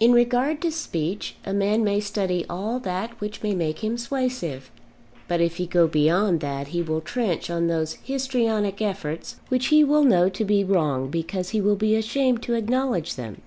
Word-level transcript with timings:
In 0.00 0.12
regard 0.14 0.62
to 0.62 0.72
speech 0.72 1.36
a 1.44 1.52
man 1.52 1.84
may 1.84 2.00
study 2.00 2.46
all 2.48 2.78
that 2.80 3.10
which 3.20 3.42
may 3.42 3.54
make 3.54 3.80
him 3.84 3.98
suasive, 3.98 4.70
but 5.28 5.42
if 5.42 5.56
he 5.56 5.66
go 5.66 5.86
beyond 5.86 6.40
that 6.40 6.68
he 6.68 6.80
will 6.80 7.02
trench 7.02 7.50
on 7.50 7.66
those 7.66 7.98
histrionic 8.02 8.80
efforts 8.80 9.36
which 9.50 9.66
he 9.66 9.84
will 9.84 10.04
know 10.04 10.30
to 10.30 10.44
be 10.46 10.64
wrong 10.64 11.10
because 11.10 11.50
he 11.50 11.60
will 11.60 11.76
be 11.76 11.96
ashamed 11.96 12.42
to 12.44 12.54
acknowledge 12.54 13.16
them. 13.16 13.42